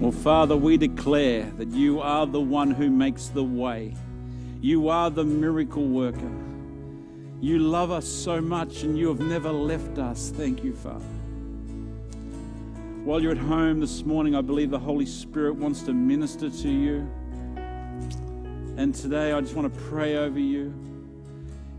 [0.00, 3.94] Well, Father, we declare that you are the one who makes the way.
[4.60, 6.30] You are the miracle worker.
[7.40, 10.30] You love us so much and you have never left us.
[10.36, 11.04] Thank you, Father.
[13.04, 16.68] While you're at home this morning, I believe the Holy Spirit wants to minister to
[16.68, 17.08] you.
[18.76, 20.74] And today, I just want to pray over you.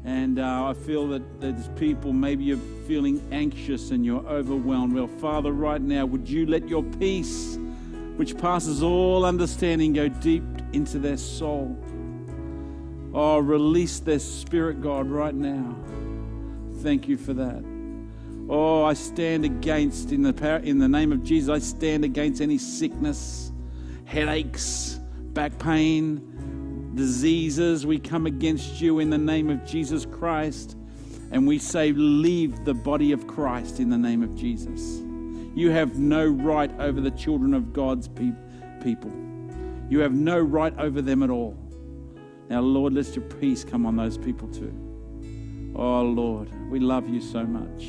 [0.05, 2.57] And uh, I feel that there's people, maybe you're
[2.87, 4.93] feeling anxious and you're overwhelmed.
[4.93, 7.59] Well, Father, right now, would you let your peace,
[8.17, 11.77] which passes all understanding, go deep into their soul?
[13.13, 15.75] Oh, release their spirit, God, right now.
[16.81, 17.63] Thank you for that.
[18.49, 22.41] Oh, I stand against, in the, power, in the name of Jesus, I stand against
[22.41, 23.51] any sickness,
[24.05, 24.99] headaches,
[25.33, 27.85] back pain, diseases.
[27.85, 30.75] We come against you in the name of Jesus Christ.
[31.31, 35.03] And we say, leave the body of Christ in the name of Jesus.
[35.57, 38.31] You have no right over the children of God's pe-
[38.83, 39.11] people.
[39.89, 41.57] You have no right over them at all.
[42.47, 44.71] Now, Lord, let your peace come on those people too.
[45.75, 47.87] Oh, Lord, we love you so much.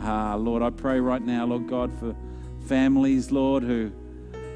[0.00, 2.16] Ah, Lord, I pray right now, Lord God, for
[2.66, 3.92] families, Lord, who,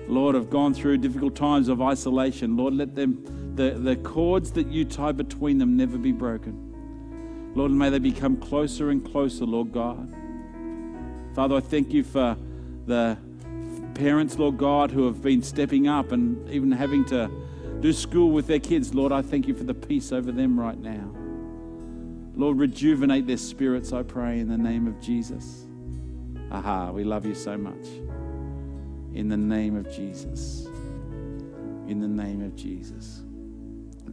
[0.08, 2.56] Lord, have gone through difficult times of isolation.
[2.56, 7.52] Lord, let them, the, the cords that you tie between them never be broken.
[7.54, 10.21] Lord, may they become closer and closer, Lord God.
[11.34, 12.36] Father, I thank you for
[12.86, 13.16] the
[13.94, 17.30] parents, Lord God, who have been stepping up and even having to
[17.80, 18.94] do school with their kids.
[18.94, 21.10] Lord, I thank you for the peace over them right now.
[22.34, 25.66] Lord, rejuvenate their spirits, I pray, in the name of Jesus.
[26.50, 27.86] Aha, we love you so much.
[29.14, 30.66] In the name of Jesus.
[31.86, 33.22] In the name of Jesus.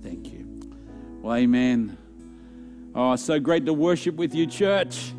[0.01, 0.45] Thank you.
[1.21, 1.97] Well, amen.
[2.95, 5.11] Oh, so great to worship with you, church.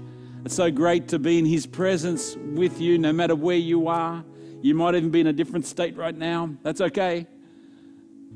[0.42, 4.24] It's so great to be in His presence with you, no matter where you are.
[4.62, 6.48] You might even be in a different state right now.
[6.62, 7.27] That's okay.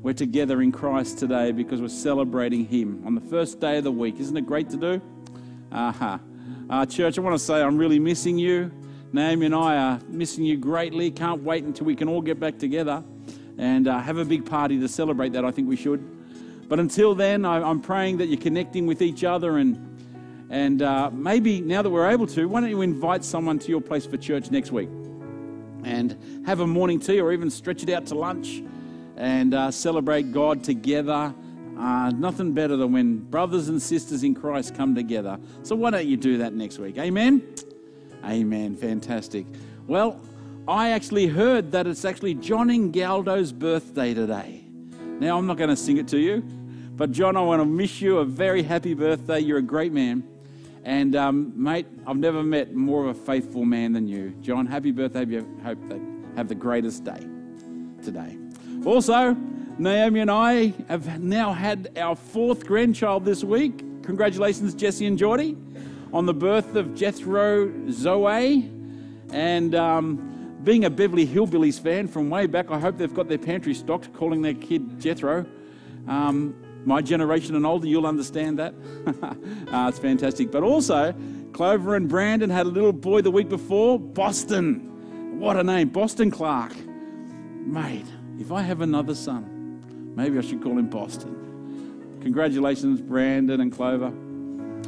[0.01, 3.91] We're together in Christ today because we're celebrating Him on the first day of the
[3.91, 4.19] week.
[4.19, 5.01] Isn't it great to do?
[5.71, 6.19] Uh-huh.
[6.69, 8.71] Uh, church, I want to say I'm really missing you.
[9.11, 11.09] Naomi and I are missing you greatly.
[11.09, 13.03] Can't wait until we can all get back together
[13.57, 15.43] and uh, have a big party to celebrate that.
[15.43, 16.07] I think we should.
[16.69, 19.94] But until then, I, am praying that you're connecting with each other and
[20.49, 23.81] and uh, maybe now that we're able to, why don't you invite someone to your
[23.81, 24.89] place for church next week
[25.83, 28.63] and have a morning tea or even stretch it out to lunch
[29.17, 31.33] and uh, celebrate God together.
[31.77, 35.37] Uh, nothing better than when brothers and sisters in Christ come together.
[35.63, 36.97] So, why don't you do that next week?
[36.97, 37.43] Amen?
[38.23, 38.75] Amen.
[38.75, 39.45] Fantastic.
[39.87, 40.21] Well,
[40.67, 44.63] I actually heard that it's actually John Ingaldo's birthday today.
[45.19, 46.41] Now, I'm not going to sing it to you,
[46.95, 49.39] but John, I want to wish you a very happy birthday.
[49.39, 50.23] You're a great man.
[50.85, 54.35] And, um, mate, I've never met more of a faithful man than you.
[54.41, 55.25] John, happy birthday.
[55.63, 55.99] Hope that
[56.35, 57.25] have the greatest day
[58.03, 58.37] today.
[58.85, 59.35] Also,
[59.79, 63.79] Naomi and I have now had our fourth grandchild this week.
[64.03, 65.57] Congratulations, Jesse and Geordie,
[66.13, 68.71] on the birth of Jethro Zoe.
[69.33, 73.39] And um, being a Beverly Hillbillies fan from way back, I hope they've got their
[73.39, 75.47] pantry stocked, calling their kid Jethro.
[76.07, 78.73] Um, my generation and older, you'll understand that.
[79.71, 80.51] uh, it's fantastic.
[80.51, 81.13] But also,
[81.53, 85.39] Clover and Brandon had a little boy the week before, Boston.
[85.39, 86.73] What a name, Boston Clark.
[87.65, 88.05] Mate,
[88.39, 92.19] if I have another son, maybe I should call him Boston.
[92.21, 94.13] Congratulations, Brandon and Clover.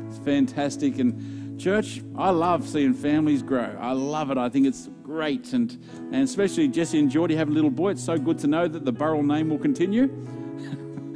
[0.08, 1.00] It's fantastic.
[1.00, 3.76] And church, I love seeing families grow.
[3.80, 4.38] I love it.
[4.38, 5.54] I think it's great.
[5.54, 5.72] And,
[6.12, 7.92] and especially Jesse and Geordie have a little boy.
[7.92, 10.08] It's so good to know that the Burrell name will continue.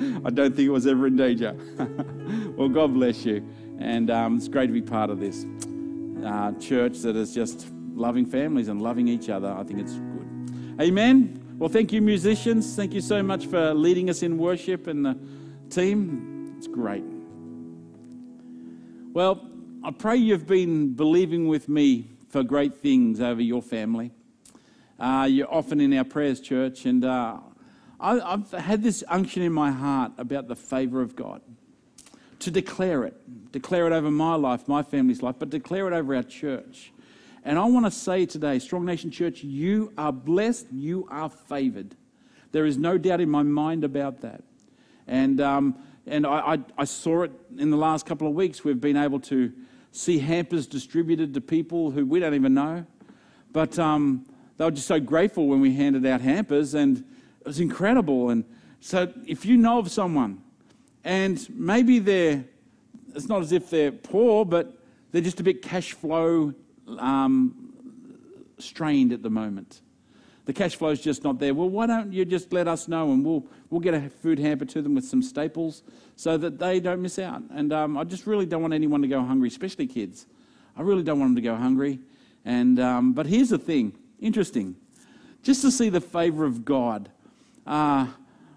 [0.26, 1.56] I don't think it was ever in danger.
[2.58, 3.46] well, God bless you.
[3.80, 5.46] And um, it's great to be part of this
[6.26, 9.52] uh, church that is just loving families and loving each other.
[9.52, 10.82] I think it's good.
[10.82, 11.56] Amen.
[11.58, 12.76] Well, thank you, musicians.
[12.76, 15.18] Thank you so much for leading us in worship and the
[15.70, 16.56] team.
[16.58, 17.04] It's great.
[19.14, 19.48] Well,
[19.84, 24.12] I pray you've been believing with me for great things over your family.
[25.00, 27.40] Uh, you're often in our prayers, church, and uh,
[28.02, 31.42] I, I've had this unction in my heart about the favor of God
[32.40, 36.16] to declare it, declare it over my life, my family's life, but declare it over
[36.16, 36.92] our church.
[37.46, 41.96] And I want to say today, Strong Nation Church, you are blessed, you are favored.
[42.52, 44.44] There is no doubt in my mind about that.
[45.08, 45.76] And, um,
[46.08, 48.64] and I, I, I, saw it in the last couple of weeks.
[48.64, 49.52] We've been able to
[49.92, 52.86] see hampers distributed to people who we don't even know.
[53.52, 54.26] But um,
[54.58, 57.04] they were just so grateful when we handed out hampers, and
[57.42, 58.30] it was incredible.
[58.30, 58.46] And
[58.80, 60.42] so if you know of someone,
[61.04, 62.46] and maybe they're,
[63.16, 64.78] it's not as if they're poor, but
[65.12, 66.54] they're just a bit cash flow
[67.00, 67.74] um,
[68.60, 69.82] strained at the moment.
[70.46, 71.54] The cash flow is just not there.
[71.54, 74.66] Well, why don't you just let us know and we'll, we'll get a food hamper
[74.66, 75.84] to them with some staples
[76.16, 77.44] so that they don't miss out.
[77.52, 80.26] And um, I just really don't want anyone to go hungry, especially kids.
[80.76, 82.00] I really don't want them to go hungry.
[82.46, 84.76] And, um, but here's the thing interesting.
[85.44, 87.10] Just to see the favor of God,
[87.72, 88.06] uh,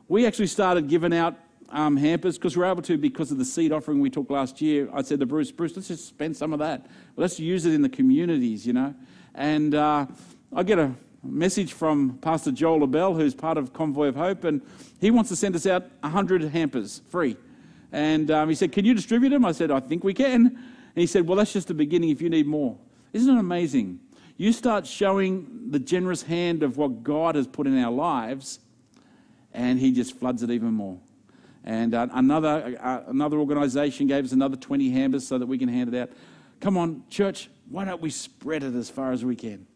[0.08, 1.38] we actually started giving out
[1.70, 4.88] um, hampers because we're able to because of the seed offering we took last year.
[4.92, 6.86] I said to Bruce, Bruce, let's just spend some of that.
[7.16, 8.92] Let's use it in the communities, you know.
[9.36, 10.06] And uh,
[10.52, 14.60] I get a message from Pastor Joel Abel, who's part of Convoy of Hope, and
[15.00, 17.36] he wants to send us out 100 hampers free.
[17.92, 19.44] And um, he said, Can you distribute them?
[19.44, 20.46] I said, I think we can.
[20.46, 20.56] And
[20.96, 22.76] he said, Well, that's just the beginning if you need more.
[23.12, 24.00] Isn't it amazing?
[24.36, 28.58] You start showing the generous hand of what God has put in our lives,
[29.54, 30.98] and he just floods it even more.
[31.64, 35.68] And uh, another, uh, another organization gave us another 20 hampers so that we can
[35.68, 36.10] hand it out.
[36.60, 39.66] Come on, church, why don't we spread it as far as we can?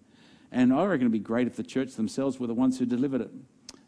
[0.52, 3.22] And I reckon it'd be great if the church themselves were the ones who delivered
[3.22, 3.30] it.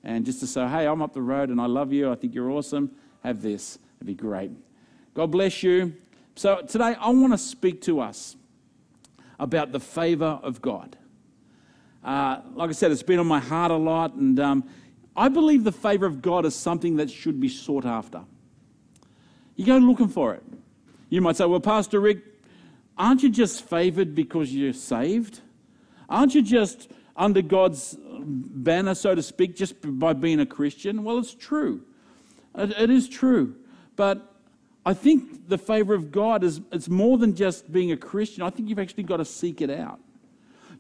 [0.02, 2.34] And just to say, hey, I'm up the road and I love you, I think
[2.34, 2.90] you're awesome,
[3.22, 3.78] have this.
[3.98, 4.50] It'd be great.
[5.12, 5.94] God bless you.
[6.36, 8.36] So today I want to speak to us
[9.38, 10.96] about the favor of God.
[12.02, 14.64] Uh, like I said, it's been on my heart a lot, and um,
[15.20, 18.22] I believe the favor of God is something that should be sought after.
[19.54, 20.42] You go looking for it.
[21.10, 22.24] You might say, Well, Pastor Ric,
[22.96, 25.40] aren't you just favored because you're saved?
[26.08, 31.04] Aren't you just under God's banner, so to speak, just by being a Christian?
[31.04, 31.82] Well, it's true.
[32.54, 33.56] it, it is true.
[33.96, 34.26] But
[34.86, 38.42] I think the favor of God is it's more than just being a Christian.
[38.42, 40.00] I think you've actually got to seek it out.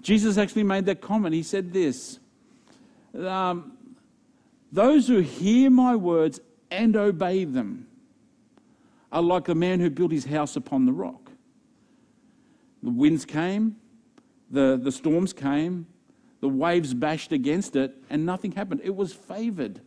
[0.00, 1.34] Jesus actually made that comment.
[1.34, 2.18] He said this
[3.14, 3.76] um,
[4.72, 6.40] Those who hear my words
[6.70, 7.86] and obey them
[9.10, 11.30] are like a man who built his house upon the rock.
[12.82, 13.76] The winds came,
[14.50, 15.86] the, the storms came,
[16.40, 18.80] the waves bashed against it, and nothing happened.
[18.84, 19.80] It was favored.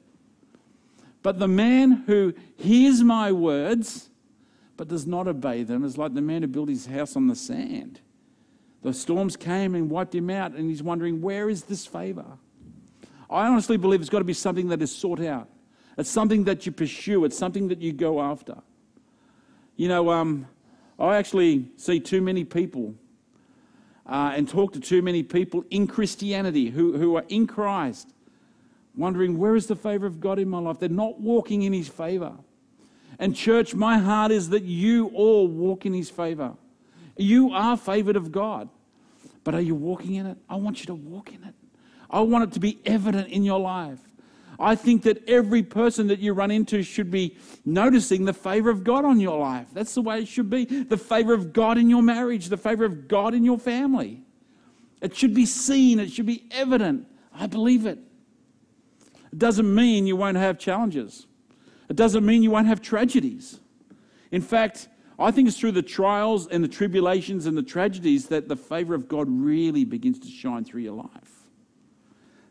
[1.21, 4.09] But the man who hears my words
[4.75, 7.35] but does not obey them is like the man who built his house on the
[7.35, 8.01] sand.
[8.81, 12.37] The storms came and wiped him out, and he's wondering, where is this favor?
[13.29, 15.49] I honestly believe it's got to be something that is sought out.
[15.97, 18.57] It's something that you pursue, it's something that you go after.
[19.75, 20.47] You know, um,
[20.99, 22.95] I actually see too many people
[24.05, 28.09] uh, and talk to too many people in Christianity who, who are in Christ,
[28.95, 30.79] wondering, where is the favor of God in my life?
[30.79, 32.33] They're not walking in His favor.
[33.19, 36.53] And, church, my heart is that you all walk in His favor.
[37.17, 38.69] You are favored of God.
[39.43, 40.37] But are you walking in it?
[40.49, 41.53] I want you to walk in it.
[42.13, 43.99] I want it to be evident in your life.
[44.59, 48.83] I think that every person that you run into should be noticing the favor of
[48.83, 49.67] God on your life.
[49.73, 50.65] That's the way it should be.
[50.65, 54.21] The favor of God in your marriage, the favor of God in your family.
[55.01, 57.07] It should be seen, it should be evident.
[57.33, 57.97] I believe it.
[59.31, 61.25] It doesn't mean you won't have challenges,
[61.89, 63.59] it doesn't mean you won't have tragedies.
[64.31, 64.87] In fact,
[65.17, 68.93] I think it's through the trials and the tribulations and the tragedies that the favor
[68.93, 71.42] of God really begins to shine through your life.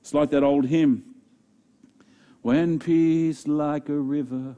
[0.03, 1.13] It's like that old hymn
[2.43, 4.57] when peace like a river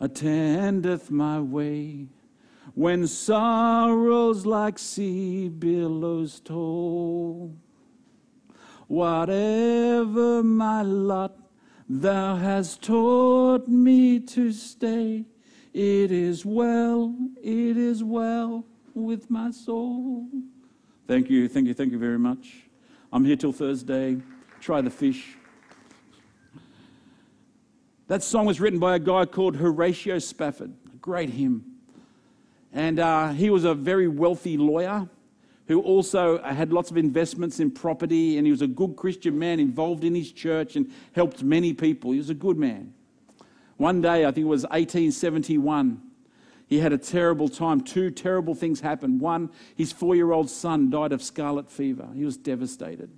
[0.00, 2.08] attendeth my way,
[2.74, 7.54] when sorrows like sea billows toll,
[8.88, 11.36] whatever my lot,
[11.86, 15.26] thou hast taught me to stay.
[15.74, 18.64] It is well, it is well
[18.94, 20.26] with my soul.
[21.06, 22.69] Thank you, thank you, thank you very much.
[23.12, 24.18] I'm here till Thursday.
[24.60, 25.36] Try the fish.
[28.06, 31.64] That song was written by a guy called Horatio Spafford, a great hymn.
[32.72, 35.08] And uh, he was a very wealthy lawyer
[35.66, 39.58] who also had lots of investments in property, and he was a good Christian man
[39.58, 42.12] involved in his church and helped many people.
[42.12, 42.94] He was a good man.
[43.76, 46.00] One day, I think it was 1871,
[46.70, 47.80] he had a terrible time.
[47.80, 49.20] Two terrible things happened.
[49.20, 52.08] One, his four year old son died of scarlet fever.
[52.14, 53.10] He was devastated.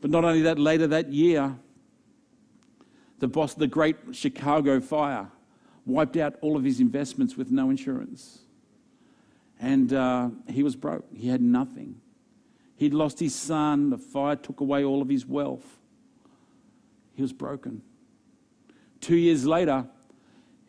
[0.00, 1.56] But not only that, later that year,
[3.18, 5.32] the boss, the great Chicago fire,
[5.84, 8.38] wiped out all of his investments with no insurance.
[9.60, 11.04] And uh, he was broke.
[11.12, 12.00] He had nothing.
[12.76, 13.90] He'd lost his son.
[13.90, 15.80] The fire took away all of his wealth.
[17.14, 17.82] He was broken.
[19.00, 19.86] Two years later,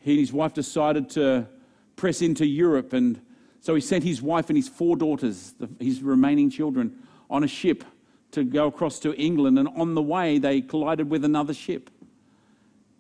[0.04, 1.48] he and his wife decided to
[1.96, 2.94] press into Europe.
[2.94, 3.22] And
[3.62, 6.96] so he sent his wife and his four daughters, the, his remaining children,
[7.30, 7.84] on a ship
[8.32, 9.58] to go across to England.
[9.58, 11.90] And on the way, they collided with another ship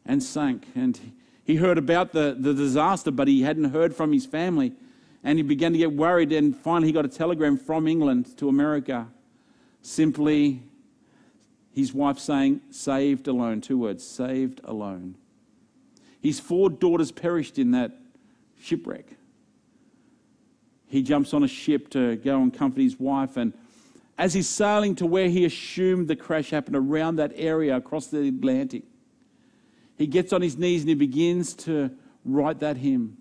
[0.05, 0.67] and sank.
[0.75, 0.99] And
[1.43, 4.73] he heard about the, the disaster, but he hadn't heard from his family.
[5.23, 6.31] And he began to get worried.
[6.31, 9.07] And finally, he got a telegram from England to America
[9.83, 10.63] Simply,
[11.73, 13.59] his wife saying, saved alone.
[13.59, 15.15] Two words, saved alone.
[16.23, 17.91] His four daughters perished in that
[18.59, 19.05] shipwreck.
[20.87, 23.51] He jumps on a ship to go and comfort his wife, and
[24.17, 28.29] as he's sailing to where he assumed the crash happened around that area across the
[28.29, 28.83] Atlantic,
[29.97, 31.91] he gets on his knees and he begins to
[32.23, 33.17] write that hymn.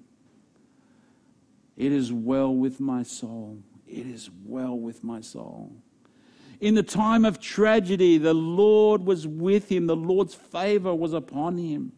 [1.77, 3.59] It is well with my soul.
[3.89, 5.73] It is well with my soul.
[6.61, 11.59] In the time of tragedy, the Lord was with him, the Lord's favor was upon
[11.59, 11.93] him.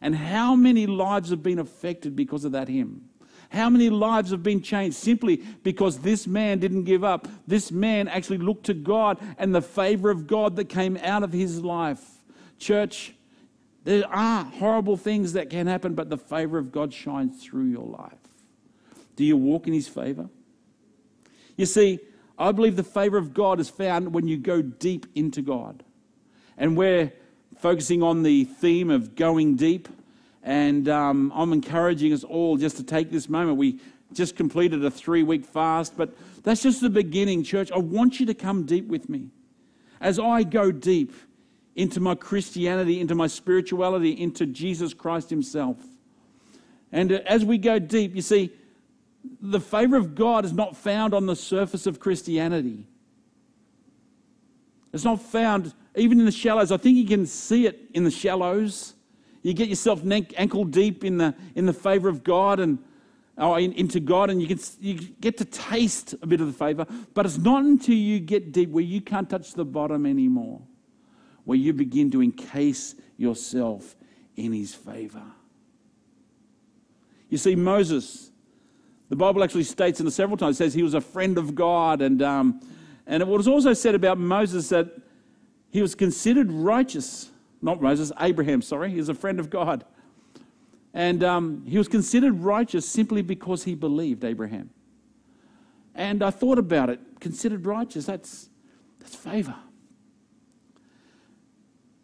[0.00, 3.08] And how many lives have been affected because of that hymn?
[3.50, 7.28] How many lives have been changed simply because this man didn't give up?
[7.46, 11.32] This man actually looked to God and the favor of God that came out of
[11.32, 12.02] his life.
[12.58, 13.14] Church,
[13.84, 17.86] there are horrible things that can happen, but the favor of God shines through your
[17.86, 18.12] life.
[19.14, 20.28] Do you walk in his favor?
[21.56, 22.00] You see,
[22.36, 25.84] I believe the favor of God is found when you go deep into God.
[26.56, 27.12] And we're
[27.64, 29.88] focusing on the theme of going deep.
[30.42, 33.56] And um, I'm encouraging us all just to take this moment.
[33.56, 33.80] We
[34.12, 37.72] just completed a three week fast, but that's just the beginning, church.
[37.72, 39.30] I want you to come deep with me.
[39.98, 41.14] As I go deep,
[41.74, 45.78] into my Christianity, into my spirituality, into Jesus Christ Himself.
[46.92, 48.50] And uh, as we go deep, you see,
[49.40, 52.86] the favor of God is not found on the surface of Christianity.
[54.94, 56.70] It's not found even in the shallows.
[56.70, 58.94] I think you can see it in the shallows.
[59.42, 60.02] You get yourself
[60.36, 62.78] ankle deep in the, in the favor of God and
[63.36, 66.52] oh, in, into God, and you, can, you get to taste a bit of the
[66.52, 66.86] favor.
[67.12, 70.62] But it's not until you get deep where you can't touch the bottom anymore
[71.42, 73.96] where you begin to encase yourself
[74.36, 75.24] in his favor.
[77.28, 78.30] You see, Moses,
[79.08, 82.00] the Bible actually states in several times, says he was a friend of God.
[82.00, 82.60] And, um,
[83.06, 84.88] and it was also said about Moses that
[85.70, 87.30] he was considered righteous.
[87.60, 88.90] Not Moses, Abraham, sorry.
[88.90, 89.84] He was a friend of God.
[90.92, 94.70] And um, he was considered righteous simply because he believed Abraham.
[95.94, 97.00] And I thought about it.
[97.20, 98.48] Considered righteous, that's,
[99.00, 99.56] that's favor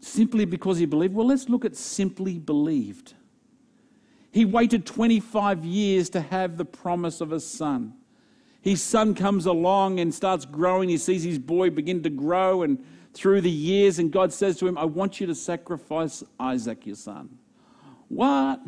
[0.01, 1.15] simply because he believed?
[1.15, 3.15] Well, let's look at simply believed.
[4.33, 7.95] He waited 25 years to have the promise of a son.
[8.63, 10.89] His son comes along and starts growing.
[10.89, 14.67] He sees his boy begin to grow, and through the years, and God says to
[14.67, 17.29] him, I want you to sacrifice Isaac, your son.
[18.09, 18.61] What?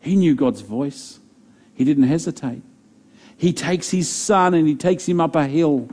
[0.00, 1.18] He knew God's voice.
[1.74, 2.62] He didn't hesitate.
[3.36, 5.88] He takes his son and he takes him up a hill.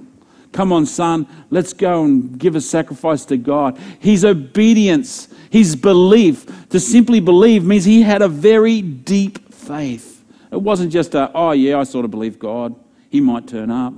[0.53, 3.77] Come on, son, let's go and give a sacrifice to God.
[3.99, 10.23] His obedience, his belief, to simply believe means he had a very deep faith.
[10.51, 12.75] It wasn't just a, oh, yeah, I sort of believe God.
[13.13, 13.93] He might turn up.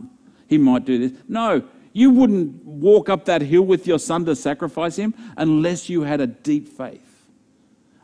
[0.45, 1.17] He might do this.
[1.29, 6.01] No, you wouldn't walk up that hill with your son to sacrifice him unless you
[6.01, 7.29] had a deep faith.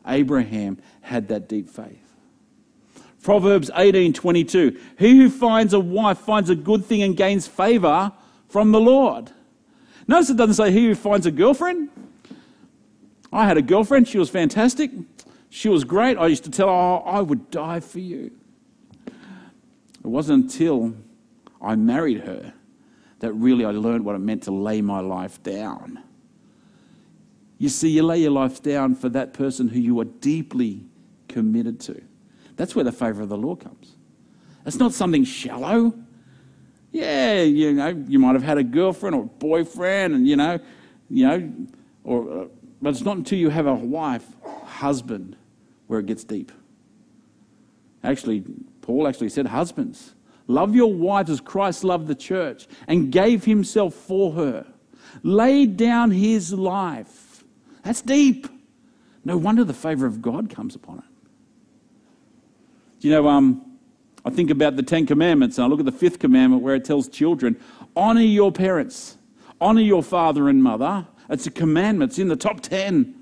[0.08, 2.00] Abraham had that deep faith.
[3.22, 8.14] Proverbs 18:22 He who finds a wife finds a good thing and gains favor
[8.48, 9.32] from the Lord.
[10.08, 11.90] Notice it doesn't say he who finds a girlfriend.
[13.34, 14.92] I had a girlfriend, she was fantastic.
[15.50, 16.18] She was great.
[16.18, 18.32] I used to tell her, oh, I would die for you.
[20.04, 20.96] It wasn't until
[21.62, 22.54] I married her
[23.20, 26.02] that really I learned what it meant to lay my life down.
[27.60, 30.86] You see, you lay your life down for that person who you are deeply
[31.28, 32.02] committed to.
[32.56, 33.96] That's where the favor of the Lord comes.
[34.66, 35.94] It's not something shallow.
[36.92, 40.60] Yeah, you know, you might have had a girlfriend or boyfriend, and you know,
[41.10, 41.54] you know,
[42.04, 42.50] or
[42.82, 44.26] but it's not until you have a wife,
[44.66, 45.38] husband,
[45.88, 46.52] where it gets deep.
[48.04, 48.44] Actually,
[48.82, 50.16] Paul actually said, husbands,
[50.48, 54.66] love your wives as Christ loved the church and gave himself for her,
[55.24, 57.44] laid down his life.
[57.84, 58.48] That's deep.
[59.24, 61.04] No wonder the favor of God comes upon it.
[63.00, 63.78] Do you know, um,
[64.24, 66.86] I think about the Ten Commandments and I look at the fifth commandment where it
[66.86, 67.60] tells children,
[67.96, 69.18] honor your parents,
[69.60, 71.08] honor your father and mother.
[71.30, 73.16] It's a commandment, it's in the top 10.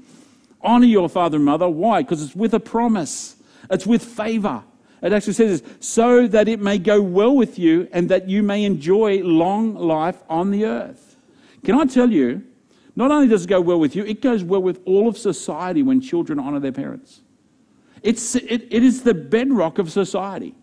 [0.62, 1.70] Honor your father and mother.
[1.70, 2.02] Why?
[2.02, 3.38] Because it's with a promise,
[3.70, 4.64] it's with favor.
[5.02, 8.44] It actually says this, so that it may go well with you and that you
[8.44, 11.16] may enjoy long life on the earth.
[11.64, 12.44] Can I tell you,
[12.96, 15.84] not only does it go well with you, it goes well with all of society
[15.84, 17.22] when children honor their parents.
[18.04, 20.56] It's, it, it is the bedrock of society.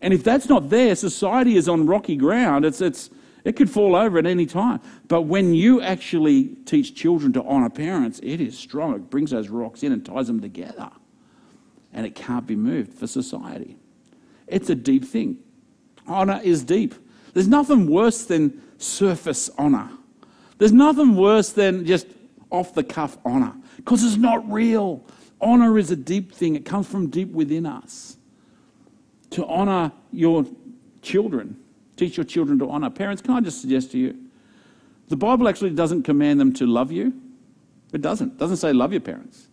[0.00, 2.64] And if that's not there, society is on rocky ground.
[2.64, 3.10] It's, it's,
[3.44, 4.80] it could fall over at any time.
[5.08, 8.94] But when you actually teach children to honour parents, it is strong.
[8.94, 10.90] It brings those rocks in and ties them together.
[11.92, 13.76] And it can't be moved for society.
[14.46, 15.38] It's a deep thing.
[16.08, 16.94] Honour is deep.
[17.34, 19.90] There's nothing worse than surface honor.
[20.58, 22.06] There's nothing worse than just
[22.50, 25.04] off the cuff honor because it's not real.
[25.40, 28.16] Honor is a deep thing, it comes from deep within us.
[29.30, 30.44] To honor your
[31.02, 31.56] children,
[31.96, 32.90] teach your children to honor.
[32.90, 34.18] Parents, can I just suggest to you?
[35.08, 37.12] The Bible actually doesn't command them to love you.
[37.92, 38.32] It doesn't.
[38.32, 39.48] It doesn't say love your parents.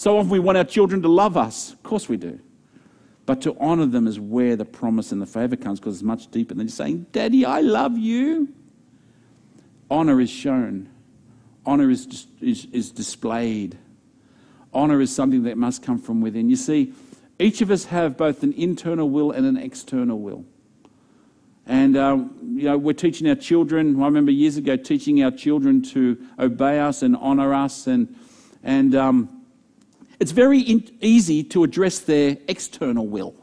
[0.00, 1.74] So often we want our children to love us.
[1.74, 2.40] Of course we do.
[3.26, 6.30] But to honor them is where the promise and the favor comes because it's much
[6.30, 8.48] deeper than just saying, Daddy, I love you.
[9.90, 10.88] Honor is shown,
[11.66, 13.76] honor is, is, is displayed.
[14.72, 16.48] Honor is something that must come from within.
[16.48, 16.94] You see,
[17.38, 20.46] each of us have both an internal will and an external will.
[21.66, 24.00] And, um, you know, we're teaching our children.
[24.00, 27.86] I remember years ago teaching our children to obey us and honor us.
[27.86, 28.16] And,
[28.62, 29.39] and um,
[30.20, 33.34] it's very in- easy to address their external will.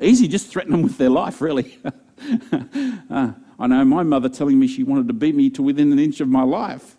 [0.00, 1.78] Easy, just threaten them with their life, really.
[3.10, 5.98] uh, I know my mother telling me she wanted to beat me to within an
[5.98, 6.96] inch of my life.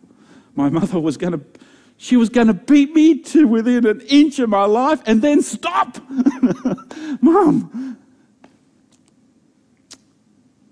[0.55, 1.41] My mother was going to,
[1.97, 5.41] she was going to beat me to within an inch of my life and then
[5.41, 5.97] stop.
[7.21, 7.97] Mom.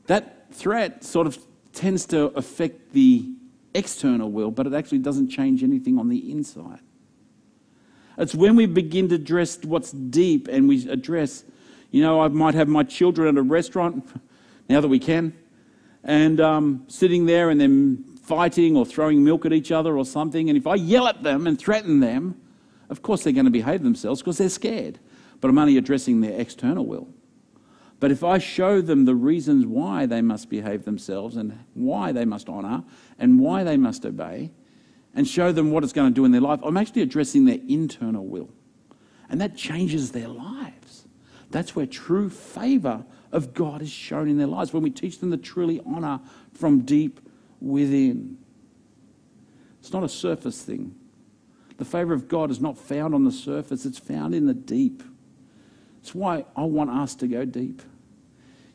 [0.08, 1.38] That threat sort of
[1.74, 3.30] tends to affect the
[3.74, 6.80] external will, but it actually doesn't change anything on the inside.
[8.18, 11.44] It's when we begin to address what's deep and we address,
[11.92, 14.08] you know, I might have my children at a restaurant
[14.70, 15.34] now that we can
[16.06, 20.50] and um, sitting there and then fighting or throwing milk at each other or something.
[20.50, 22.40] And if I yell at them and threaten them,
[22.90, 25.00] of course they're going to behave themselves because they're scared.
[25.42, 27.08] But I'm only addressing their external will.
[28.00, 32.26] But if I show them the reasons why they must behave themselves and why they
[32.26, 32.84] must honour
[33.18, 34.52] and why they must obey,
[35.16, 37.60] and show them what it's going to do in their life, I'm actually addressing their
[37.68, 38.50] internal will.
[39.30, 41.08] And that changes their lives.
[41.50, 45.32] That's where true favour of God is shown in their lives when we teach them
[45.32, 46.20] to truly honor
[46.54, 47.20] from deep
[47.62, 48.38] within.
[49.80, 50.96] It's not a surface thing.
[51.78, 55.04] The favor of God is not found on the surface, it's found in the deep.
[56.02, 57.82] It's why I want us to go deep.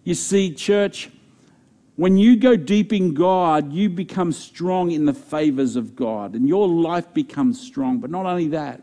[0.03, 1.11] You see, church,
[2.01, 6.49] when you go deep in God, you become strong in the favors of God, and
[6.49, 7.99] your life becomes strong.
[7.99, 8.81] But not only that,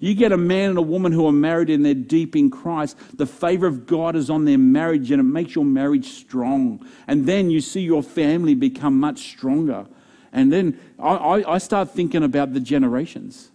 [0.00, 2.98] you get a man and a woman who are married and they're deep in Christ,
[3.16, 6.86] the favor of God is on their marriage and it makes your marriage strong.
[7.06, 9.86] And then you see your family become much stronger.
[10.30, 13.51] And then I, I start thinking about the generations.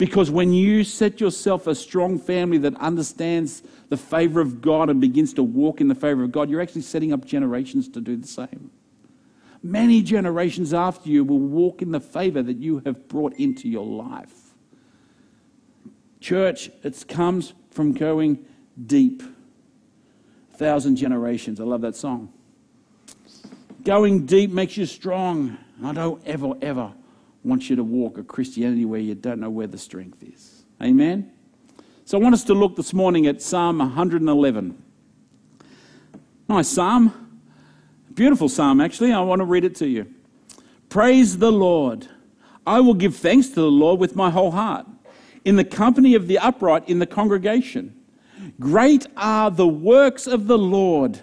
[0.00, 4.98] Because when you set yourself a strong family that understands the favor of God and
[4.98, 8.16] begins to walk in the favor of God, you're actually setting up generations to do
[8.16, 8.70] the same.
[9.62, 13.84] Many generations after you will walk in the favor that you have brought into your
[13.84, 14.54] life.
[16.18, 18.46] Church, it comes from going
[18.86, 19.22] deep.
[20.54, 21.60] A thousand generations.
[21.60, 22.32] I love that song.
[23.84, 25.58] Going deep makes you strong.
[25.84, 26.94] I don't ever, ever
[27.44, 30.64] want you to walk a Christianity where you don't know where the strength is.
[30.82, 31.32] Amen?
[32.04, 34.82] So I want us to look this morning at Psalm 111.
[36.48, 37.40] Nice psalm.
[38.14, 39.12] Beautiful psalm, actually.
[39.12, 40.12] I want to read it to you.
[40.88, 42.08] Praise the Lord.
[42.66, 44.86] I will give thanks to the Lord with my whole heart
[45.44, 47.94] in the company of the upright in the congregation.
[48.58, 51.20] Great are the works of the Lord,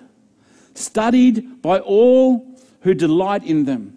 [0.73, 3.96] studied by all who delight in them.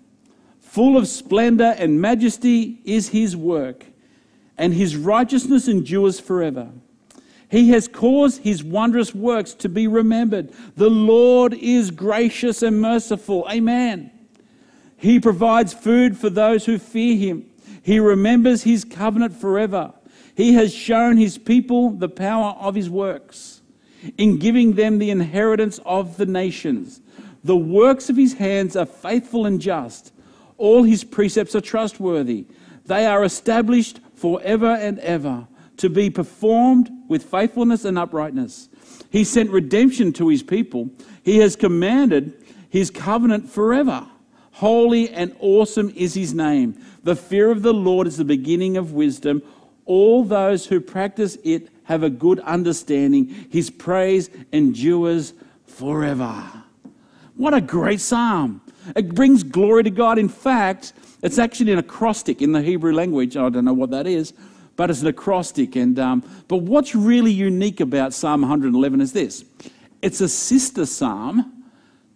[0.70, 3.86] Full of splendor and majesty is his work,
[4.56, 6.68] and his righteousness endures forever.
[7.50, 10.52] He has caused his wondrous works to be remembered.
[10.76, 13.48] The Lord is gracious and merciful.
[13.50, 14.12] Amen.
[14.96, 17.50] He provides food for those who fear him.
[17.82, 19.92] He remembers his covenant forever.
[20.36, 23.60] He has shown his people the power of his works
[24.16, 27.00] in giving them the inheritance of the nations.
[27.42, 30.12] The works of his hands are faithful and just.
[30.60, 32.46] All his precepts are trustworthy.
[32.84, 38.68] They are established forever and ever to be performed with faithfulness and uprightness.
[39.10, 40.90] He sent redemption to his people.
[41.22, 44.06] He has commanded his covenant forever.
[44.52, 46.78] Holy and awesome is his name.
[47.04, 49.42] The fear of the Lord is the beginning of wisdom
[49.86, 53.26] all those who practice it have a good understanding.
[53.50, 55.32] His praise endures
[55.66, 56.44] forever.
[57.34, 58.60] What a great psalm!
[58.96, 60.18] It brings glory to God.
[60.18, 63.36] In fact, it's actually an acrostic in the Hebrew language.
[63.36, 64.32] I don't know what that is,
[64.76, 65.76] but it's an acrostic.
[65.76, 69.44] And um, but what's really unique about Psalm 111 is this:
[70.02, 71.64] it's a sister psalm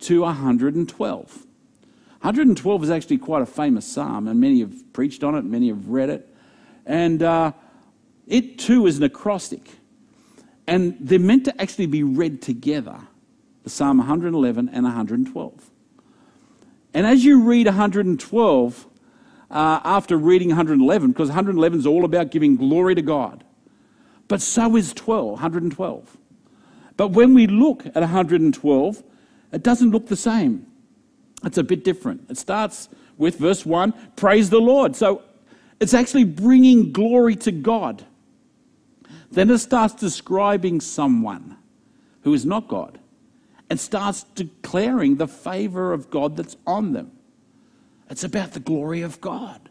[0.00, 1.46] to 112.
[2.20, 5.88] 112 is actually quite a famous psalm, and many have preached on it, many have
[5.88, 6.34] read it.
[6.86, 7.52] And uh,
[8.26, 9.68] it too is an acrostic.
[10.66, 12.98] And they're meant to actually be read together
[13.64, 15.70] the Psalm 111 and 112.
[16.94, 18.86] And as you read 112,
[19.50, 23.44] uh, after reading 111, because 111 is all about giving glory to God,
[24.28, 26.16] but so is 12, 112.
[26.96, 29.02] But when we look at 112,
[29.52, 30.66] it doesn't look the same.
[31.44, 32.30] It's a bit different.
[32.30, 34.96] It starts with verse 1 praise the Lord.
[34.96, 35.22] So
[35.80, 38.04] it's actually bringing glory to God.
[39.32, 41.56] Then it starts describing someone
[42.22, 43.00] who is not God
[43.70, 47.12] and starts declaring the favor of God that's on them.
[48.10, 49.70] It's about the glory of God.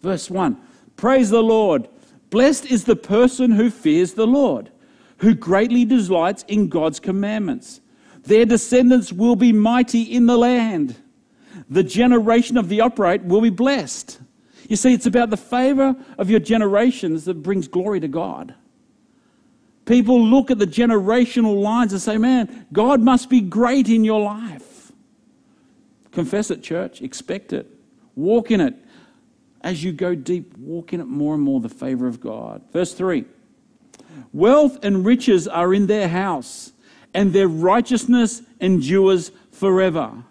[0.00, 0.60] Verse 1
[0.96, 1.88] Praise the Lord.
[2.30, 4.70] Blessed is the person who fears the Lord,
[5.18, 7.80] who greatly delights in God's commandments.
[8.24, 10.96] Their descendants will be mighty in the land.
[11.70, 14.20] The generation of the upright will be blessed.
[14.68, 18.54] You see, it's about the favor of your generations that brings glory to God.
[19.88, 24.20] People look at the generational lines and say, man, God must be great in your
[24.20, 24.92] life.
[26.12, 27.00] Confess it, church.
[27.00, 27.66] Expect it.
[28.14, 28.74] Walk in it.
[29.62, 32.60] As you go deep, walk in it more and more, the favor of God.
[32.70, 33.24] Verse 3
[34.34, 36.72] Wealth and riches are in their house,
[37.14, 40.22] and their righteousness endures forever.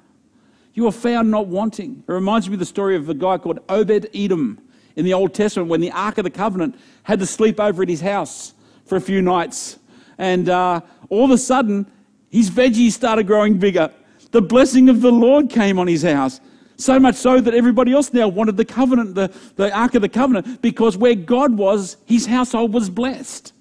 [0.76, 2.04] You are found not wanting.
[2.08, 4.62] It reminds me of the story of a guy called Obed Edom
[4.96, 7.89] in the Old Testament when the Ark of the Covenant had to sleep over at
[7.89, 8.54] his house
[8.88, 9.78] for a few nights.
[10.17, 11.86] And uh, all of a sudden,
[12.30, 13.91] his veggies started growing bigger.
[14.32, 16.39] The blessing of the Lord came on his house.
[16.78, 20.10] So much so that everybody else now wanted the covenant, the, the Ark of the
[20.10, 23.52] Covenant, because where God was, his household was blessed.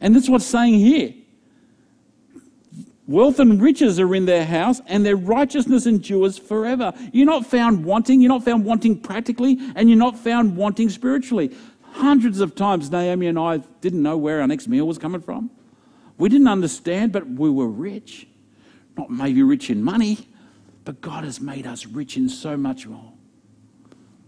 [0.00, 1.14] And that's what's saying here.
[3.06, 6.92] Wealth and riches are in their house, and their righteousness endures forever.
[7.12, 11.56] You're not found wanting, you're not found wanting practically, and you're not found wanting spiritually.
[11.92, 15.50] Hundreds of times, Naomi and I didn't know where our next meal was coming from.
[16.16, 18.26] We didn't understand, but we were rich.
[18.96, 20.28] Not maybe rich in money,
[20.84, 23.12] but God has made us rich in so much more.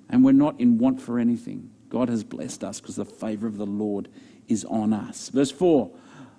[0.08, 1.70] And we're not in want for anything.
[1.88, 4.08] God has blessed us because the favor of the Lord
[4.48, 5.28] is on us.
[5.28, 5.90] Verse 4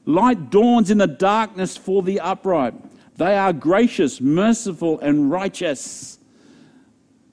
[0.05, 2.73] Light dawns in the darkness for the upright.
[3.17, 6.17] They are gracious, merciful, and righteous.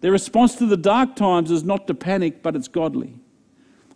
[0.01, 3.15] Their response to the dark times is not to panic, but it's godly.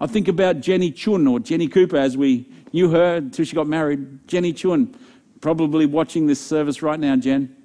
[0.03, 3.69] I think about Jenny Chun or Jenny Cooper as we knew her until she got
[3.69, 4.27] married.
[4.27, 4.97] Jenny Chun,
[5.41, 7.57] probably watching this service right now, Jen.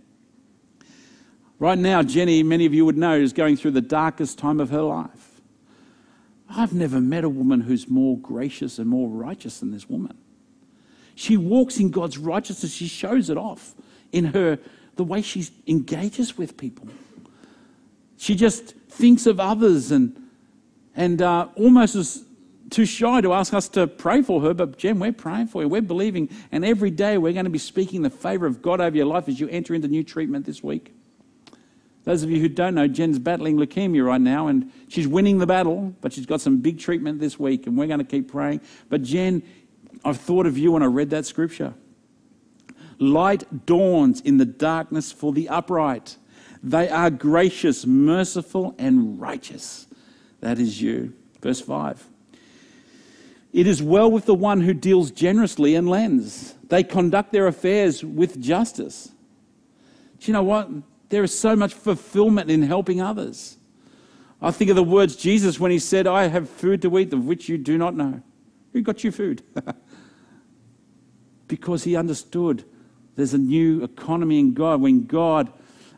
[1.57, 4.69] Right now, Jenny, many of you would know, is going through the darkest time of
[4.69, 5.41] her life.
[6.47, 10.15] I've never met a woman who's more gracious and more righteous than this woman.
[11.15, 12.71] She walks in God's righteousness.
[12.71, 13.73] She shows it off
[14.11, 14.59] in her
[14.95, 16.87] the way she engages with people.
[18.15, 20.23] She just thinks of others and
[20.97, 22.26] and uh, almost as
[22.69, 25.69] too shy to ask us to pray for her, but Jen, we're praying for you.
[25.69, 28.95] We're believing, and every day we're going to be speaking the favor of God over
[28.95, 30.93] your life as you enter into new treatment this week.
[32.03, 35.47] Those of you who don't know, Jen's battling leukemia right now, and she's winning the
[35.47, 38.61] battle, but she's got some big treatment this week, and we're going to keep praying.
[38.89, 39.43] But Jen,
[40.05, 41.73] I've thought of you when I read that scripture.
[42.99, 46.17] Light dawns in the darkness for the upright.
[46.63, 49.87] They are gracious, merciful, and righteous.
[50.39, 51.13] That is you.
[51.41, 52.07] Verse 5.
[53.53, 56.55] It is well with the one who deals generously and lends.
[56.67, 59.11] They conduct their affairs with justice.
[60.19, 60.69] Do you know what?
[61.09, 63.57] There is so much fulfillment in helping others.
[64.41, 67.25] I think of the words Jesus when he said, I have food to eat of
[67.25, 68.21] which you do not know.
[68.73, 69.41] Who got you food?
[71.47, 72.65] because he understood
[73.15, 74.79] there's a new economy in God.
[74.79, 75.51] When God,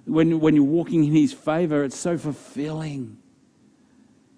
[0.06, 3.18] when, when you're walking in his favor, it's so fulfilling.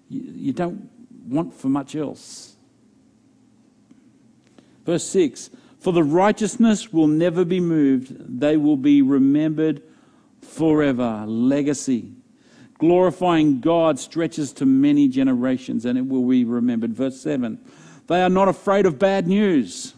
[0.08, 0.90] You, you don't
[1.28, 2.56] want for much else.
[4.84, 9.82] Verse 6 For the righteousness will never be moved, they will be remembered
[10.40, 11.24] forever.
[11.26, 12.12] Legacy.
[12.78, 16.92] Glorifying God stretches to many generations and it will be remembered.
[16.92, 17.58] Verse 7
[18.08, 19.94] They are not afraid of bad news.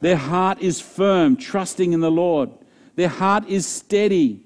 [0.00, 2.50] Their heart is firm, trusting in the Lord.
[2.94, 4.42] Their heart is steady.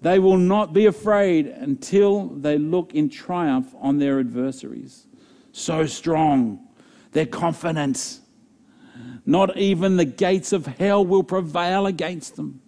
[0.00, 5.06] They will not be afraid until they look in triumph on their adversaries.
[5.52, 6.66] So strong,
[7.12, 8.20] their confidence.
[9.26, 12.60] Not even the gates of hell will prevail against them.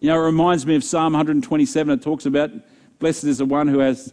[0.00, 1.98] You know, it reminds me of Psalm 127.
[1.98, 2.50] It talks about,
[2.98, 4.12] blessed is the one who has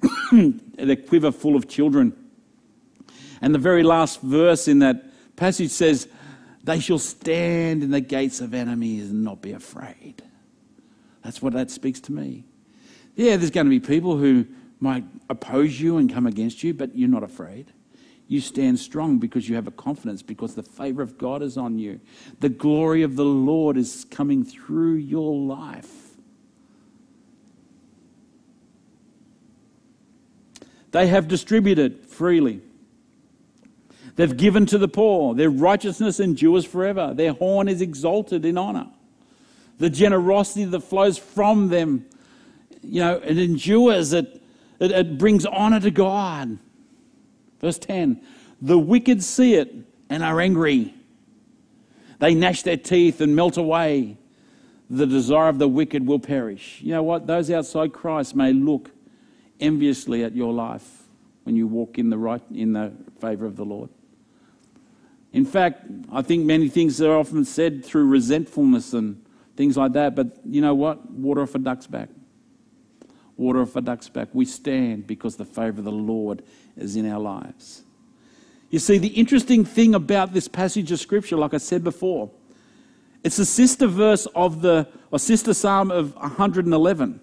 [0.32, 2.16] the quiver full of children.
[3.40, 5.04] And the very last verse in that
[5.36, 6.08] passage says,
[6.62, 10.22] They shall stand in the gates of enemies and not be afraid.
[11.22, 12.44] That's what that speaks to me.
[13.16, 14.46] Yeah, there's going to be people who
[14.78, 17.72] might oppose you and come against you, but you're not afraid
[18.26, 21.78] you stand strong because you have a confidence, because the favor of God is on
[21.78, 22.00] you.
[22.40, 26.04] The glory of the Lord is coming through your life.
[30.90, 32.62] They have distributed freely.
[34.16, 35.34] They've given to the poor.
[35.34, 37.12] Their righteousness endures forever.
[37.14, 38.86] Their horn is exalted in honor.
[39.78, 42.06] The generosity that flows from them,
[42.80, 44.40] you know, it endures, it,
[44.78, 46.58] it, it brings honor to God.
[47.64, 48.20] Verse 10
[48.60, 49.74] The wicked see it
[50.10, 50.94] and are angry.
[52.18, 54.18] They gnash their teeth and melt away.
[54.90, 56.80] The desire of the wicked will perish.
[56.82, 57.26] You know what?
[57.26, 58.90] Those outside Christ may look
[59.58, 61.04] enviously at your life
[61.44, 63.88] when you walk in the right in the favor of the Lord.
[65.32, 69.24] In fact, I think many things are often said through resentfulness and
[69.56, 71.10] things like that, but you know what?
[71.10, 72.10] Water off a duck's back.
[73.36, 74.28] Water off a duck's back.
[74.32, 76.42] We stand because the favor of the Lord
[76.76, 77.82] is in our lives.
[78.70, 82.30] You see, the interesting thing about this passage of Scripture, like I said before,
[83.22, 87.20] it's a sister verse of the, or sister psalm of 111.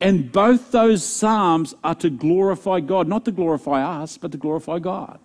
[0.00, 4.78] And both those psalms are to glorify God, not to glorify us, but to glorify
[4.78, 5.18] God.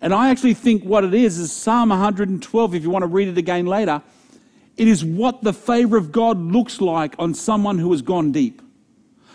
[0.00, 3.28] And I actually think what it is is Psalm 112, if you want to read
[3.28, 4.02] it again later,
[4.76, 8.62] it is what the favor of God looks like on someone who has gone deep.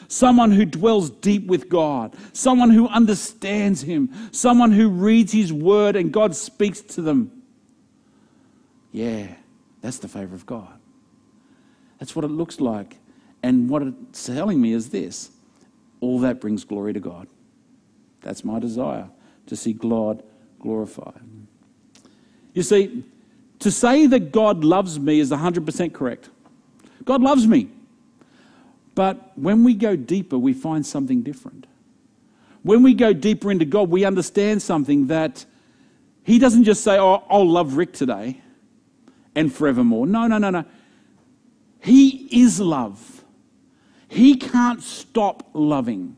[0.07, 5.95] Someone who dwells deep with God, someone who understands Him, someone who reads His word
[5.95, 7.31] and God speaks to them.
[8.91, 9.27] Yeah,
[9.81, 10.79] that's the favor of God.
[11.99, 12.97] That's what it looks like.
[13.41, 15.31] And what it's telling me is this
[16.01, 17.27] all that brings glory to God.
[18.21, 19.09] That's my desire
[19.47, 20.23] to see God
[20.59, 21.21] glorified.
[22.53, 23.03] You see,
[23.59, 26.29] to say that God loves me is 100% correct.
[27.03, 27.69] God loves me.
[28.95, 31.67] But when we go deeper, we find something different.
[32.63, 35.45] When we go deeper into God, we understand something that
[36.23, 38.41] He doesn't just say, Oh, I'll love Ric today
[39.35, 40.07] and forevermore.
[40.07, 40.65] No, no, no, no.
[41.79, 43.23] He is love.
[44.07, 46.15] He can't stop loving.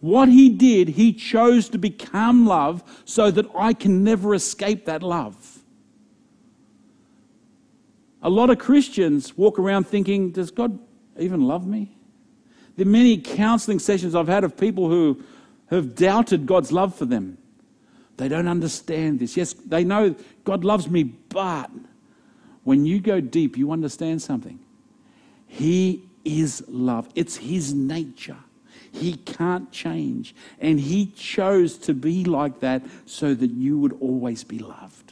[0.00, 5.02] What he did, he chose to become love so that I can never escape that
[5.02, 5.53] love.
[8.24, 10.78] A lot of Christians walk around thinking, Does God
[11.18, 11.96] even love me?
[12.76, 15.22] There are many counseling sessions I've had of people who
[15.70, 17.38] have doubted God's love for them.
[18.16, 19.36] They don't understand this.
[19.36, 21.70] Yes, they know God loves me, but
[22.64, 24.58] when you go deep, you understand something.
[25.46, 28.38] He is love, it's His nature.
[28.90, 30.34] He can't change.
[30.60, 35.03] And He chose to be like that so that you would always be loved.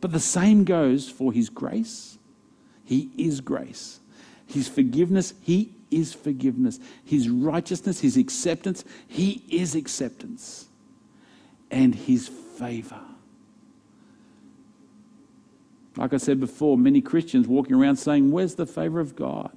[0.00, 2.18] But the same goes for His grace.
[2.84, 4.00] He is grace.
[4.46, 6.78] His forgiveness, He is forgiveness.
[7.04, 10.68] His righteousness, His acceptance, He is acceptance.
[11.70, 13.00] And His favor.
[15.96, 19.50] Like I said before, many Christians walking around saying, Where's the favor of God?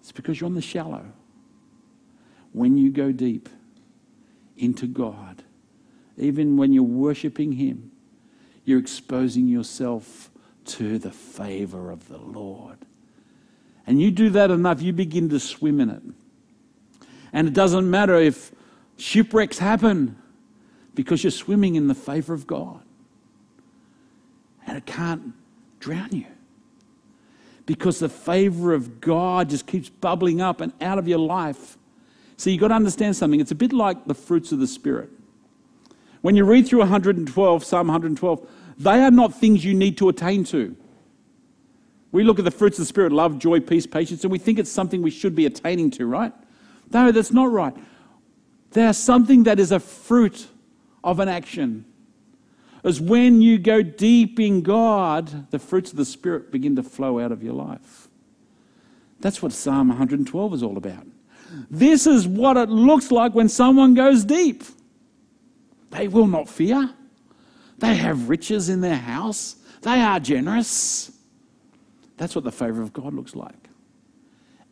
[0.00, 1.06] It's because you're on the shallow
[2.52, 3.48] when you go deep
[4.56, 5.42] into God,
[6.16, 7.90] even when you're worshiping Him,
[8.66, 10.30] you're exposing yourself
[10.66, 12.76] to the favor of the Lord.
[13.86, 16.02] And you do that enough, you begin to swim in it.
[17.32, 18.52] And it doesn't matter if
[18.98, 20.16] shipwrecks happen
[20.94, 22.82] because you're swimming in the favor of God.
[24.66, 25.32] And it can't
[25.80, 26.26] drown you.
[27.64, 31.78] Because the favor of God just keeps bubbling up and out of your life
[32.36, 33.40] so you've got to understand something.
[33.40, 35.10] It's a bit like the fruits of the Spirit.
[36.26, 40.42] When you read through 112, Psalm 112, they are not things you need to attain
[40.46, 40.74] to.
[42.10, 44.58] We look at the fruits of the Spirit love, joy, peace, patience, and we think
[44.58, 46.32] it's something we should be attaining to, right?
[46.92, 47.76] No, that's not right.
[48.72, 50.48] They are something that is a fruit
[51.04, 51.84] of an action.
[52.82, 57.20] As when you go deep in God, the fruits of the Spirit begin to flow
[57.20, 58.08] out of your life.
[59.20, 61.06] That's what Psalm 112 is all about.
[61.70, 64.64] This is what it looks like when someone goes deep.
[65.96, 66.90] They will not fear.
[67.78, 69.56] They have riches in their house.
[69.82, 71.10] They are generous.
[72.16, 73.68] That's what the favor of God looks like.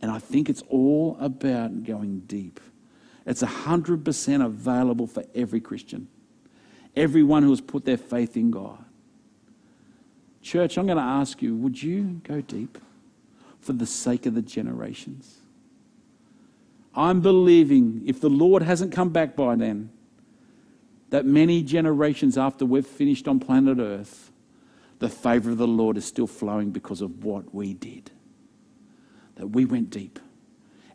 [0.02, 2.60] And I think it's all about going deep.
[3.26, 6.08] It's 100% available for every Christian,
[6.94, 8.84] everyone who has put their faith in God.
[10.42, 12.76] Church, I'm going to ask you would you go deep
[13.60, 15.38] for the sake of the generations?
[16.94, 19.90] I'm believing if the Lord hasn't come back by then,
[21.14, 24.32] that many generations after we've finished on planet Earth,
[24.98, 28.10] the favor of the Lord is still flowing because of what we did.
[29.36, 30.18] That we went deep.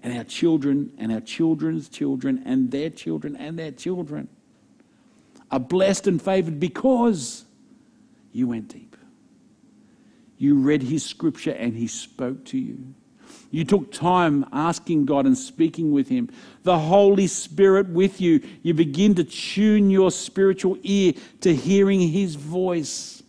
[0.03, 4.27] And our children and our children's children and their children and their children
[5.51, 7.45] are blessed and favored because
[8.33, 8.97] you went deep.
[10.37, 12.93] You read his scripture and he spoke to you.
[13.51, 16.29] You took time asking God and speaking with Him.
[16.63, 18.47] The Holy Spirit with you.
[18.61, 23.23] You begin to tune your spiritual ear to hearing His voice.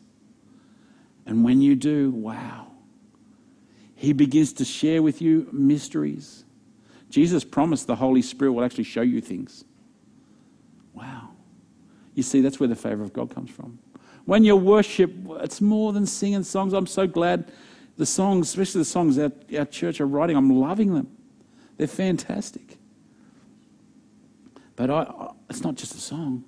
[1.25, 2.67] And when you do, wow,
[3.95, 6.45] He begins to share with you mysteries.
[7.09, 9.65] Jesus promised the Holy Spirit will actually show you things.
[10.93, 11.31] Wow.
[12.15, 13.79] You see, that's where the favor of God comes from.
[14.27, 16.73] When you worship, it's more than singing songs.
[16.73, 17.51] I'm so glad
[18.01, 21.15] the songs, especially the songs our, our church are writing, I'm loving them.
[21.77, 22.79] They're fantastic.
[24.75, 26.45] But I, it's not just a song.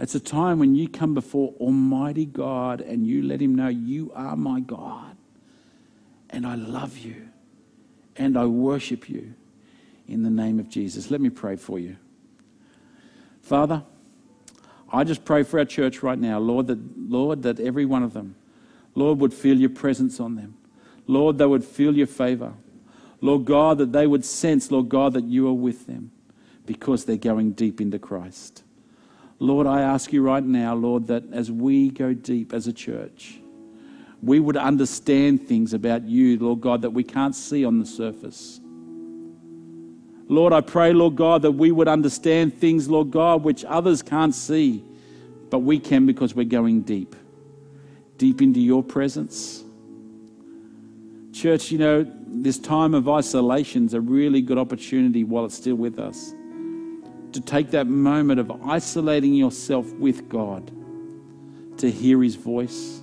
[0.00, 4.10] It's a time when you come before Almighty God and you let Him know you
[4.14, 5.18] are my God.
[6.30, 7.28] And I love you.
[8.16, 9.34] And I worship you
[10.08, 11.10] in the name of Jesus.
[11.10, 11.98] Let me pray for you.
[13.42, 13.82] Father,
[14.90, 16.78] I just pray for our church right now, Lord, that,
[17.10, 18.36] Lord, that every one of them
[18.96, 20.56] Lord, would feel your presence on them.
[21.06, 22.54] Lord, they would feel your favor.
[23.20, 26.10] Lord God, that they would sense, Lord God, that you are with them
[26.64, 28.64] because they're going deep into Christ.
[29.38, 33.38] Lord, I ask you right now, Lord, that as we go deep as a church,
[34.22, 38.60] we would understand things about you, Lord God, that we can't see on the surface.
[40.28, 44.34] Lord, I pray, Lord God, that we would understand things, Lord God, which others can't
[44.34, 44.82] see,
[45.50, 47.14] but we can because we're going deep
[48.16, 49.62] deep into your presence.
[51.32, 55.74] Church, you know, this time of isolation is a really good opportunity while it's still
[55.74, 56.34] with us
[57.32, 60.70] to take that moment of isolating yourself with God,
[61.76, 63.02] to hear His voice,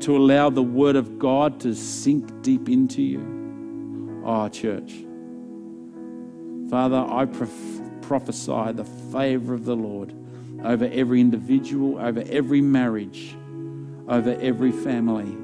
[0.00, 4.22] to allow the Word of God to sink deep into you.
[4.26, 4.92] Oh, church.
[6.68, 7.24] Father, I
[8.02, 10.12] prophesy the favor of the Lord
[10.62, 13.34] over every individual, over every marriage
[14.08, 15.36] over every family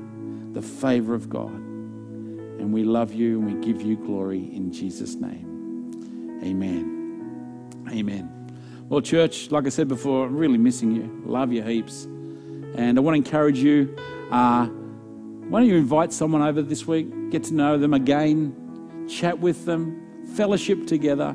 [0.53, 1.53] the favor of God.
[1.53, 6.41] And we love you and we give you glory in Jesus' name.
[6.45, 7.89] Amen.
[7.91, 8.29] Amen.
[8.89, 11.23] Well, church, like I said before, I'm really missing you.
[11.25, 12.05] Love you heaps.
[12.05, 13.97] And I want to encourage you.
[14.31, 17.31] Uh, why don't you invite someone over this week?
[17.31, 21.35] Get to know them again, chat with them, fellowship together.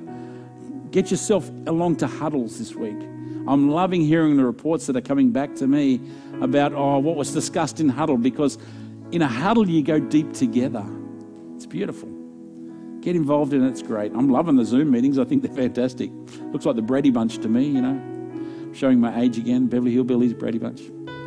[0.91, 2.97] Get yourself along to huddles this week.
[3.47, 6.01] I'm loving hearing the reports that are coming back to me
[6.41, 8.57] about oh, what was discussed in huddle because
[9.11, 10.85] in a huddle you go deep together.
[11.55, 12.09] It's beautiful.
[13.01, 14.11] Get involved in it, it's great.
[14.13, 16.11] I'm loving the Zoom meetings, I think they're fantastic.
[16.51, 18.73] Looks like the Brady Bunch to me, you know.
[18.73, 20.81] Showing my age again, Beverly Hillbillies, Brady Bunch.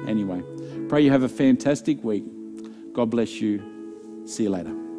[0.06, 0.42] Anyway,
[0.88, 2.24] pray you have a fantastic week.
[2.92, 3.62] God bless you.
[4.26, 4.89] See you later.